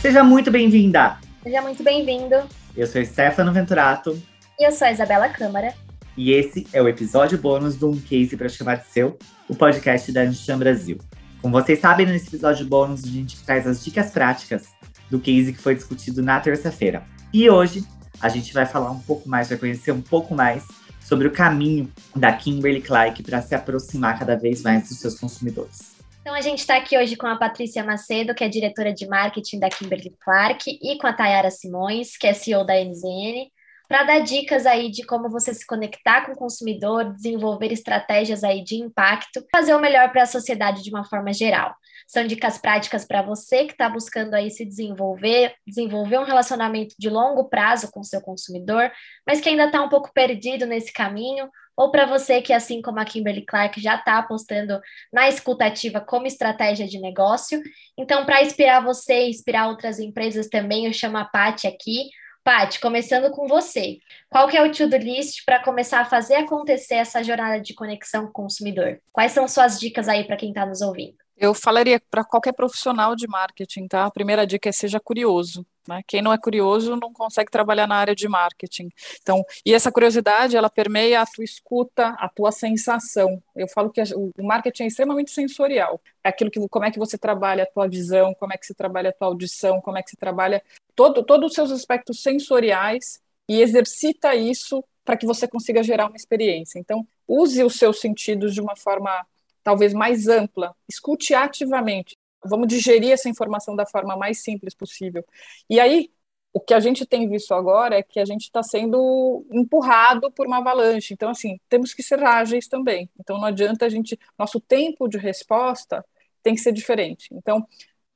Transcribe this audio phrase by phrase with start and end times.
[0.03, 1.19] Seja muito bem-vinda!
[1.41, 2.35] Seja muito bem-vindo.
[2.77, 4.21] Eu sou Stefano Venturato
[4.59, 5.73] E eu sou a Isabela Câmara.
[6.17, 9.17] e esse é o episódio bônus do Um Case para Chamar de Seu,
[9.49, 10.99] o podcast da Anshan Brasil.
[11.41, 14.71] Como vocês sabem, nesse episódio bônus a gente traz as dicas práticas
[15.09, 17.05] do case que foi discutido na terça-feira.
[17.33, 17.85] E hoje
[18.21, 20.65] a gente vai falar um pouco mais, vai conhecer um pouco mais
[21.05, 25.95] sobre o caminho da Kimberly Clark para se aproximar cada vez mais dos seus consumidores.
[26.23, 29.59] Então a gente está aqui hoje com a Patrícia Macedo, que é diretora de marketing
[29.59, 33.51] da Kimberly Clark, e com a Tayara Simões, que é CEO da NZN,
[33.87, 38.65] para dar dicas aí de como você se conectar com o consumidor, desenvolver estratégias aí
[38.65, 41.75] de impacto, fazer o melhor para a sociedade de uma forma geral.
[42.07, 47.09] São dicas práticas para você que está buscando aí se desenvolver, desenvolver um relacionamento de
[47.09, 48.91] longo prazo com o seu consumidor,
[49.27, 53.01] mas que ainda está um pouco perdido nesse caminho, ou para você que, assim como
[53.01, 54.81] a Kimberly Clark, já está apostando
[55.13, 57.61] na escutativa como estratégia de negócio.
[57.99, 62.11] Então, para inspirar você e inspirar outras empresas também, eu chamo a Paty aqui.
[62.45, 63.99] Paty, começando com você.
[64.29, 68.25] Qual que é o to-do list para começar a fazer acontecer essa jornada de conexão
[68.25, 69.01] com o consumidor?
[69.11, 71.24] Quais são suas dicas aí para quem está nos ouvindo?
[71.37, 74.05] Eu falaria para qualquer profissional de marketing, tá?
[74.05, 75.67] A primeira dica é seja curioso.
[75.87, 76.01] Né?
[76.07, 78.89] Quem não é curioso não consegue trabalhar na área de marketing.
[79.21, 83.43] Então, e essa curiosidade, ela permeia a tua escuta, a tua sensação.
[83.55, 86.01] Eu falo que o marketing é extremamente sensorial.
[86.23, 88.75] É aquilo que, como é que você trabalha a tua visão, como é que você
[88.75, 90.63] trabalha a tua audição, como é que você trabalha
[90.95, 96.17] todo, todos os seus aspectos sensoriais e exercita isso para que você consiga gerar uma
[96.17, 96.79] experiência.
[96.79, 99.27] Então, use os seus sentidos de uma forma
[99.65, 102.17] talvez mais ampla, escute ativamente.
[102.45, 105.25] Vamos digerir essa informação da forma mais simples possível.
[105.69, 106.11] E aí,
[106.53, 110.47] o que a gente tem visto agora é que a gente está sendo empurrado por
[110.47, 111.15] uma avalanche.
[111.15, 113.11] Então, assim, temos que ser ágeis também.
[113.19, 114.19] Então, não adianta a gente.
[114.39, 116.05] Nosso tempo de resposta
[116.43, 117.29] tem que ser diferente.
[117.33, 117.67] Então,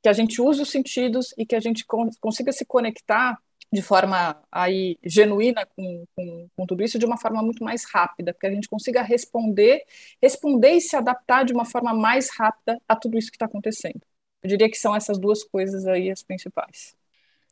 [0.02, 1.84] que a gente use os sentidos e que a gente
[2.20, 3.38] consiga se conectar
[3.72, 8.34] de forma aí genuína com, com, com, tudo isso de uma forma muito mais rápida,
[8.38, 9.82] que a gente consiga responder,
[10.22, 14.00] responder e se adaptar de uma forma mais rápida a tudo isso que está acontecendo.
[14.42, 16.96] Eu diria que são essas duas coisas aí as principais.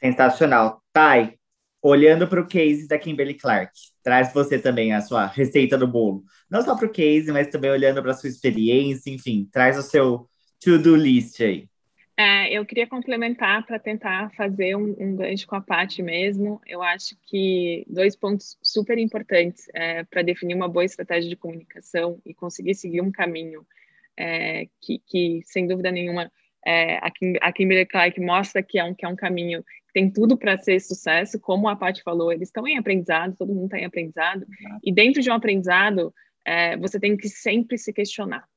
[0.01, 0.83] Sensacional.
[0.93, 1.39] Thay,
[1.83, 3.73] olhando para o case da Kimberly Clark,
[4.03, 6.25] traz você também a sua receita do bolo.
[6.51, 9.83] Não só para o case, mas também olhando para a sua experiência, enfim, traz o
[9.83, 10.29] seu
[10.61, 11.69] to-do list aí.
[12.19, 16.61] É, eu queria complementar para tentar fazer um, um gancho com a Paty mesmo.
[16.67, 22.19] Eu acho que dois pontos super importantes é, para definir uma boa estratégia de comunicação
[22.25, 23.67] e conseguir seguir um caminho
[24.17, 26.33] é, que, que, sem dúvida nenhuma,
[26.65, 29.93] é, a, Kim, a Kimberly Clark mostra que é um, que é um caminho que
[29.93, 31.39] tem tudo para ser sucesso.
[31.39, 34.47] Como a Paty falou, eles estão em aprendizado, todo mundo está em aprendizado.
[34.83, 36.15] E dentro de um aprendizado,
[36.47, 38.49] é, você tem que sempre se questionar.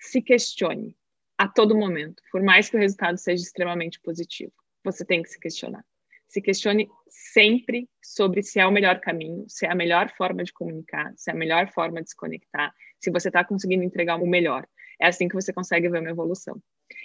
[0.00, 0.96] Se questione
[1.44, 4.52] a todo momento, por mais que o resultado seja extremamente positivo.
[4.82, 5.84] Você tem que se questionar.
[6.26, 10.52] Se questione sempre sobre se é o melhor caminho, se é a melhor forma de
[10.52, 14.26] comunicar, se é a melhor forma de se conectar, se você está conseguindo entregar o
[14.26, 14.66] melhor.
[14.98, 16.60] É assim que você consegue ver uma evolução.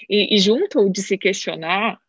[0.09, 1.99] E, e junto de se questionar,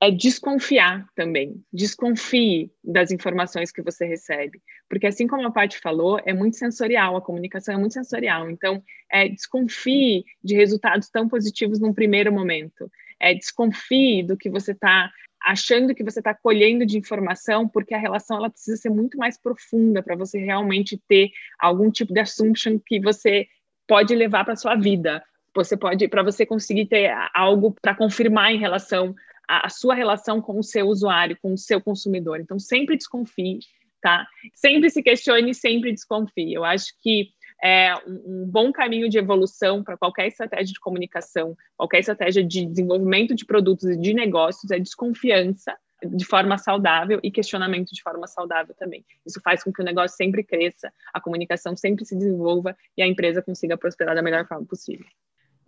[0.00, 1.62] é desconfiar também.
[1.72, 4.60] Desconfie das informações que você recebe.
[4.88, 8.50] Porque, assim como a Paty falou, é muito sensorial, a comunicação é muito sensorial.
[8.50, 12.90] Então, é, desconfie de resultados tão positivos num primeiro momento.
[13.18, 15.10] É, desconfie do que você está
[15.42, 19.40] achando que você está colhendo de informação, porque a relação ela precisa ser muito mais
[19.40, 23.46] profunda para você realmente ter algum tipo de assumption que você
[23.86, 25.22] pode levar para sua vida.
[25.54, 29.14] Você pode, para você conseguir ter algo para confirmar em relação
[29.48, 32.40] a, a sua relação com o seu usuário, com o seu consumidor.
[32.40, 33.60] Então, sempre desconfie,
[34.00, 34.26] tá?
[34.54, 36.54] Sempre se questione, sempre desconfie.
[36.54, 37.30] Eu acho que
[37.62, 42.66] é um, um bom caminho de evolução para qualquer estratégia de comunicação, qualquer estratégia de
[42.66, 48.26] desenvolvimento de produtos e de negócios é desconfiança de forma saudável e questionamento de forma
[48.26, 49.04] saudável também.
[49.24, 53.06] Isso faz com que o negócio sempre cresça, a comunicação sempre se desenvolva e a
[53.06, 55.06] empresa consiga prosperar da melhor forma possível.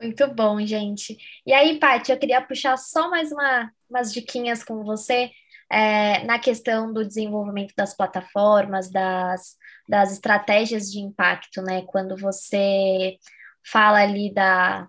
[0.00, 1.16] Muito bom, gente.
[1.44, 5.30] E aí, Paty, eu queria puxar só mais uma, umas diquinhas com você
[5.70, 9.56] é, na questão do desenvolvimento das plataformas, das,
[9.88, 11.82] das estratégias de impacto, né?
[11.82, 13.18] Quando você
[13.66, 14.86] fala ali da,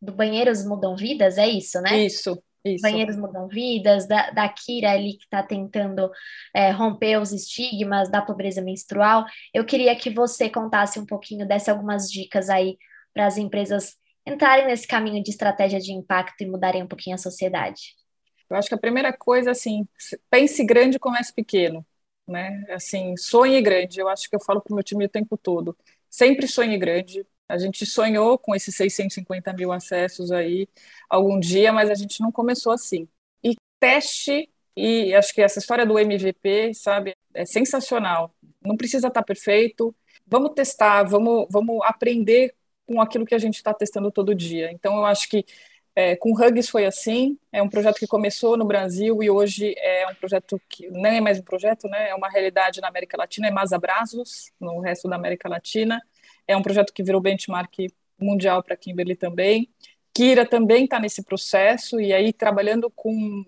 [0.00, 2.04] do Banheiros Mudam Vidas, é isso, né?
[2.04, 2.40] Isso.
[2.64, 2.82] Isso.
[2.82, 6.08] Banheiros Mudam Vidas, da, da Kira ali que está tentando
[6.54, 9.24] é, romper os estigmas da pobreza menstrual.
[9.52, 12.78] Eu queria que você contasse um pouquinho, desse algumas dicas aí
[13.12, 13.96] para as empresas
[14.26, 17.94] entrarem nesse caminho de estratégia de impacto e mudarem um pouquinho a sociedade?
[18.48, 19.88] Eu acho que a primeira coisa, assim,
[20.30, 21.84] pense grande comece pequeno,
[22.28, 22.64] né?
[22.70, 23.98] Assim, sonhe grande.
[24.00, 25.76] Eu acho que eu falo para o meu time o tempo todo.
[26.10, 27.26] Sempre sonhe grande.
[27.48, 30.68] A gente sonhou com esses 650 mil acessos aí
[31.08, 33.08] algum dia, mas a gente não começou assim.
[33.42, 38.34] E teste, e acho que essa história do MVP, sabe, é sensacional.
[38.62, 39.94] Não precisa estar perfeito.
[40.26, 42.54] Vamos testar, vamos, vamos aprender
[42.92, 44.70] com aquilo que a gente está testando todo dia.
[44.70, 45.44] Então, eu acho que
[45.94, 50.06] é, com Hugs foi assim, é um projeto que começou no Brasil e hoje é
[50.10, 52.10] um projeto que não é mais um projeto, né?
[52.10, 56.02] É uma realidade na América Latina, é mais abraços no resto da América Latina.
[56.46, 59.68] É um projeto que virou benchmark mundial para Kimberly também.
[60.14, 63.44] Kira também está nesse processo e aí trabalhando com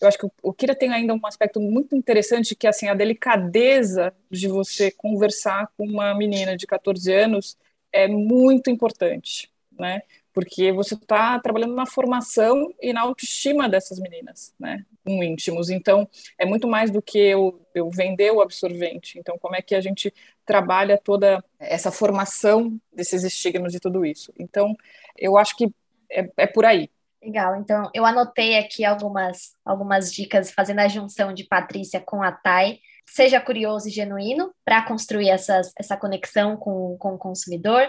[0.00, 2.94] eu acho que o Kira tem ainda um aspecto muito interessante que é assim a
[2.94, 7.56] delicadeza de você conversar com uma menina de 14 anos
[7.92, 10.02] é muito importante, né?
[10.32, 15.70] porque você está trabalhando na formação e na autoestima dessas meninas, né, com íntimos.
[15.70, 16.08] Então,
[16.38, 19.18] é muito mais do que eu, eu vender o absorvente.
[19.18, 20.12] Então, como é que a gente
[20.44, 24.32] trabalha toda essa formação desses estigmas e tudo isso?
[24.38, 24.76] Então,
[25.16, 25.72] eu acho que
[26.10, 26.88] é, é por aí.
[27.22, 32.32] Legal, então eu anotei aqui algumas, algumas dicas fazendo a junção de Patrícia com a
[32.32, 32.80] Thay.
[33.14, 37.88] Seja curioso e genuíno para construir essas, essa conexão com, com o consumidor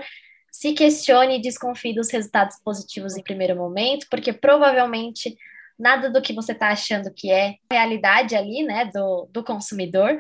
[0.52, 5.38] se questione e desconfie dos resultados positivos em primeiro momento, porque provavelmente
[5.80, 10.20] nada do que você está achando que é realidade ali, né, do, do consumidor.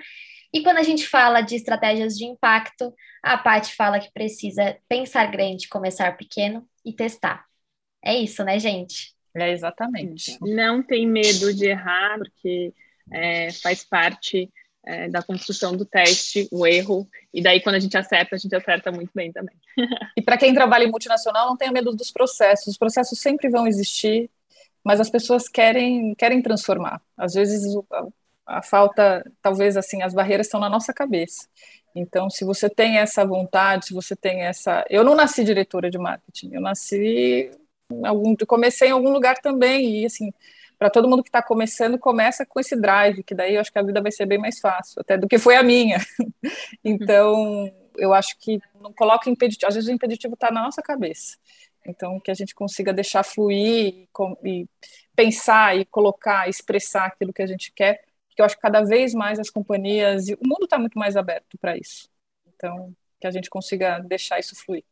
[0.53, 5.29] E quando a gente fala de estratégias de impacto, a Paty fala que precisa pensar
[5.29, 7.45] grande, começar pequeno e testar.
[8.03, 9.13] É isso, né, gente?
[9.35, 10.37] É exatamente.
[10.41, 12.73] Não tem medo de errar, porque
[13.11, 14.49] é, faz parte
[14.85, 18.55] é, da construção do teste, o erro, e daí quando a gente acerta, a gente
[18.55, 19.55] acerta muito bem também.
[20.17, 23.67] e para quem trabalha em multinacional, não tenha medo dos processos, os processos sempre vão
[23.67, 24.29] existir,
[24.83, 27.01] mas as pessoas querem, querem transformar.
[27.15, 28.07] Às vezes a,
[28.57, 31.47] a falta, talvez assim, as barreiras estão na nossa cabeça.
[31.95, 34.85] Então, se você tem essa vontade, se você tem essa.
[34.89, 37.51] Eu não nasci diretora de marketing, eu nasci.
[38.05, 40.31] Algum, comecei em algum lugar também, e assim,
[40.81, 43.77] para todo mundo que está começando, começa com esse drive, que daí eu acho que
[43.77, 45.99] a vida vai ser bem mais fácil, até do que foi a minha.
[46.83, 51.37] então, eu acho que não coloca impeditivo, às vezes o impeditivo está na nossa cabeça.
[51.85, 54.07] Então, que a gente consiga deixar fluir
[54.43, 54.67] e,
[55.15, 59.13] pensar e colocar, expressar aquilo que a gente quer, porque eu acho que cada vez
[59.13, 62.09] mais as companhias, e o mundo está muito mais aberto para isso.
[62.55, 64.83] Então, que a gente consiga deixar isso fluir.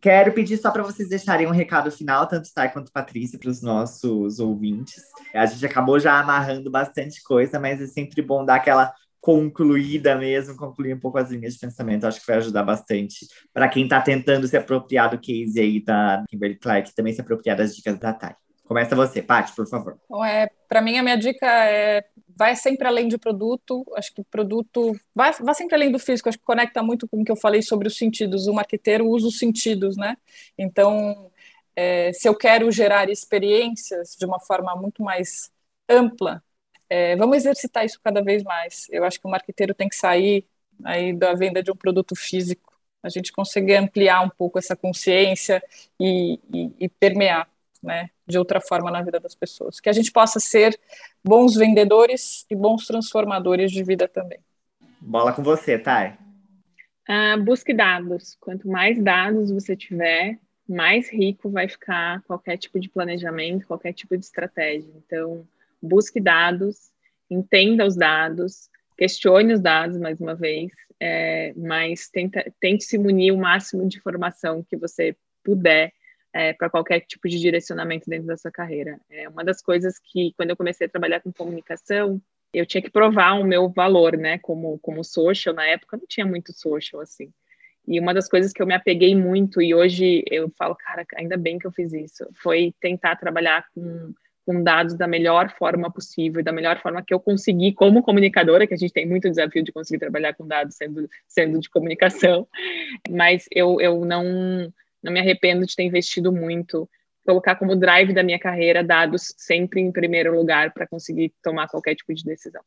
[0.00, 3.62] Quero pedir só para vocês deixarem um recado final, tanto Thay quanto Patrícia, para os
[3.62, 5.02] nossos ouvintes.
[5.34, 10.56] A gente acabou já amarrando bastante coisa, mas é sempre bom dar aquela concluída mesmo,
[10.56, 12.06] concluir um pouco as linhas de pensamento.
[12.06, 16.24] Acho que vai ajudar bastante para quem está tentando se apropriar do case aí da
[16.28, 18.34] Kimberly Clark, também se apropriar das dicas da Thay.
[18.64, 19.98] Começa você, Paty, por favor.
[20.08, 22.04] Bom, é, para mim, a minha dica é
[22.38, 23.84] vai sempre além de produto.
[23.96, 26.28] Acho que produto vai, vai sempre além do físico.
[26.28, 28.46] Acho que conecta muito com o que eu falei sobre os sentidos.
[28.46, 30.16] O marqueteiro usa os sentidos, né?
[30.56, 31.32] Então,
[31.74, 35.50] é, se eu quero gerar experiências de uma forma muito mais
[35.88, 36.42] ampla,
[36.88, 38.86] é, vamos exercitar isso cada vez mais.
[38.90, 40.46] Eu acho que o marqueteiro tem que sair
[40.84, 42.72] aí da venda de um produto físico.
[43.02, 45.62] A gente conseguir ampliar um pouco essa consciência
[46.00, 47.48] e, e, e permear
[47.82, 49.80] né, de outra forma na vida das pessoas.
[49.80, 50.78] Que a gente possa ser
[51.24, 54.38] bons vendedores e bons transformadores de vida também.
[55.00, 56.14] Bola com você, Thay.
[57.08, 58.36] Uh, busque dados.
[58.38, 60.38] Quanto mais dados você tiver,
[60.68, 64.92] mais rico vai ficar qualquer tipo de planejamento, qualquer tipo de estratégia.
[64.96, 65.46] Então,
[65.80, 66.90] busque dados,
[67.30, 70.70] entenda os dados, questione os dados mais uma vez,
[71.00, 75.92] é, mas tenta, tente se munir o máximo de informação que você puder
[76.38, 79.00] é, para qualquer tipo de direcionamento dentro da sua carreira.
[79.10, 82.22] É uma das coisas que, quando eu comecei a trabalhar com comunicação,
[82.54, 86.24] eu tinha que provar o meu valor, né, como, como social, na época não tinha
[86.24, 87.32] muito social, assim.
[87.88, 91.36] E uma das coisas que eu me apeguei muito, e hoje eu falo, cara, ainda
[91.36, 94.14] bem que eu fiz isso, foi tentar trabalhar com,
[94.46, 98.74] com dados da melhor forma possível, da melhor forma que eu consegui como comunicadora, que
[98.74, 102.46] a gente tem muito desafio de conseguir trabalhar com dados sendo, sendo de comunicação,
[103.10, 106.88] mas eu, eu não não me arrependo de ter investido muito,
[107.24, 111.94] colocar como drive da minha carreira dados sempre em primeiro lugar para conseguir tomar qualquer
[111.94, 112.62] tipo de decisão.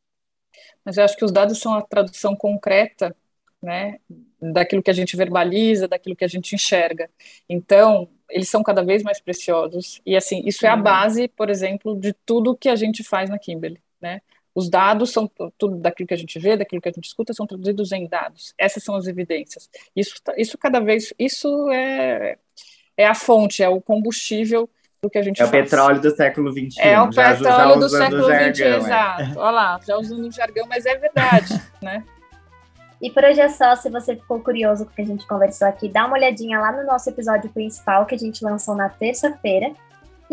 [0.84, 3.14] Mas eu acho que os dados são a tradução concreta,
[3.62, 3.98] né,
[4.40, 7.08] daquilo que a gente verbaliza, daquilo que a gente enxerga.
[7.48, 10.82] Então, eles são cada vez mais preciosos e assim, isso é a uhum.
[10.82, 14.20] base, por exemplo, de tudo que a gente faz na Kimberly, né?
[14.54, 17.46] Os dados são tudo daquilo que a gente vê, daquilo que a gente escuta, são
[17.46, 18.54] traduzidos em dados.
[18.58, 19.70] Essas são as evidências.
[19.96, 22.36] Isso, tá, isso cada vez, isso é,
[22.96, 24.68] é a fonte, é o combustível
[25.02, 25.54] do que a gente é faz.
[25.54, 26.80] É o petróleo do século XXI.
[26.80, 28.76] É o petróleo do século XXI, é.
[28.76, 29.38] exato.
[29.38, 32.04] Olha lá, já usando um jargão, mas é verdade, né?
[33.00, 33.74] E por hoje é só.
[33.74, 36.70] Se você ficou curioso com o que a gente conversou aqui, dá uma olhadinha lá
[36.70, 39.72] no nosso episódio principal que a gente lançou na terça-feira.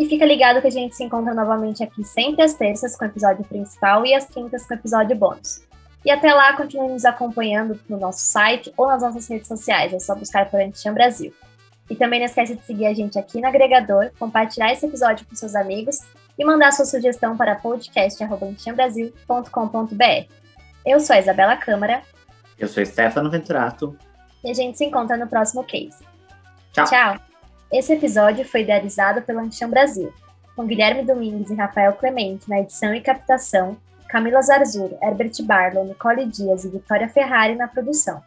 [0.00, 3.08] E fica ligado que a gente se encontra novamente aqui sempre às terças com o
[3.08, 5.60] episódio principal e às quintas com o episódio bônus.
[6.02, 9.92] E até lá, continue nos acompanhando no nosso site ou nas nossas redes sociais.
[9.92, 11.34] É só buscar por Anticham Brasil.
[11.90, 15.36] E também não esquece de seguir a gente aqui no agregador, compartilhar esse episódio com
[15.36, 15.98] seus amigos
[16.38, 20.32] e mandar sua sugestão para podcast.com.br.
[20.86, 22.00] Eu sou a Isabela Câmara.
[22.58, 23.94] Eu sou Stefano Venturato.
[24.42, 26.02] E a gente se encontra no próximo case.
[26.72, 26.86] Tchau.
[26.86, 27.29] Tchau.
[27.72, 30.12] Esse episódio foi idealizado pelo Anticham Brasil,
[30.56, 33.76] com Guilherme Domingues e Rafael Clemente na edição e captação,
[34.08, 38.20] Camila Zarzur, Herbert Barlow, Nicole Dias e Vitória Ferrari na produção.